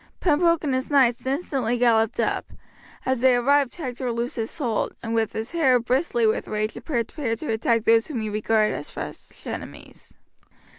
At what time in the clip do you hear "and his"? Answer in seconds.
0.63-0.89